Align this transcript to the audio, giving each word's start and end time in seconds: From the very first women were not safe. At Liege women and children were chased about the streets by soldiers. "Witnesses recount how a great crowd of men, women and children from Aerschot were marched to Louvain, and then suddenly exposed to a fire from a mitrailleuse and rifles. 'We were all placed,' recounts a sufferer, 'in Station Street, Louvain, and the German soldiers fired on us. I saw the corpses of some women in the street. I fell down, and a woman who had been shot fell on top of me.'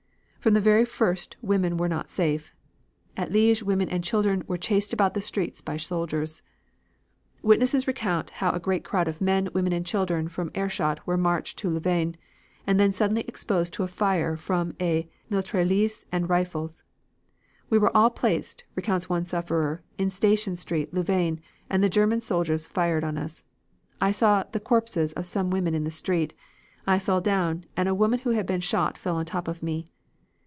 From 0.41 0.55
the 0.55 0.59
very 0.59 0.85
first 0.85 1.37
women 1.43 1.77
were 1.77 1.87
not 1.87 2.09
safe. 2.09 2.51
At 3.15 3.31
Liege 3.31 3.61
women 3.61 3.87
and 3.89 4.03
children 4.03 4.43
were 4.47 4.57
chased 4.57 4.91
about 4.91 5.13
the 5.13 5.21
streets 5.21 5.61
by 5.61 5.77
soldiers. 5.77 6.41
"Witnesses 7.43 7.85
recount 7.85 8.31
how 8.31 8.49
a 8.51 8.59
great 8.59 8.83
crowd 8.83 9.07
of 9.07 9.21
men, 9.21 9.49
women 9.53 9.71
and 9.71 9.85
children 9.85 10.27
from 10.27 10.49
Aerschot 10.55 11.05
were 11.05 11.15
marched 11.15 11.59
to 11.59 11.69
Louvain, 11.69 12.15
and 12.65 12.79
then 12.79 12.91
suddenly 12.91 13.21
exposed 13.27 13.71
to 13.73 13.83
a 13.83 13.87
fire 13.87 14.35
from 14.35 14.73
a 14.81 15.07
mitrailleuse 15.29 16.05
and 16.11 16.27
rifles. 16.27 16.81
'We 17.69 17.77
were 17.77 17.95
all 17.95 18.09
placed,' 18.09 18.63
recounts 18.73 19.05
a 19.11 19.23
sufferer, 19.25 19.83
'in 19.99 20.09
Station 20.09 20.55
Street, 20.55 20.91
Louvain, 20.91 21.39
and 21.69 21.83
the 21.83 21.87
German 21.87 22.19
soldiers 22.19 22.67
fired 22.67 23.03
on 23.03 23.15
us. 23.15 23.43
I 24.01 24.09
saw 24.09 24.41
the 24.51 24.59
corpses 24.59 25.13
of 25.13 25.27
some 25.27 25.51
women 25.51 25.75
in 25.75 25.83
the 25.83 25.91
street. 25.91 26.33
I 26.87 26.97
fell 26.97 27.21
down, 27.21 27.65
and 27.77 27.87
a 27.87 27.93
woman 27.93 28.21
who 28.21 28.31
had 28.31 28.47
been 28.47 28.61
shot 28.61 28.97
fell 28.97 29.17
on 29.17 29.25
top 29.27 29.47
of 29.47 29.61
me.' 29.61 29.85